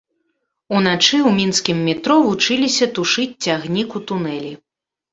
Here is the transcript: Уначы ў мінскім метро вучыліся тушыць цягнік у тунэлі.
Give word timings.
Уначы 0.75 1.13
ў 1.17 1.31
мінскім 1.41 1.85
метро 1.91 2.17
вучыліся 2.31 2.91
тушыць 2.99 3.31
цягнік 3.47 3.89
у 4.01 4.07
тунэлі. 4.11 4.53